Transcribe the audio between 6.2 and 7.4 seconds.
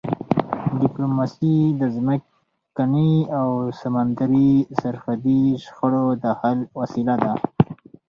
د حل وسیله ده.